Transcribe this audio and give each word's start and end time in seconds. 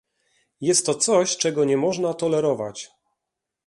Jest 0.61 0.85
to 0.85 0.95
coś, 0.95 1.37
czego 1.37 1.65
nie 1.65 1.77
można 1.77 2.13
tolerować 2.13 2.91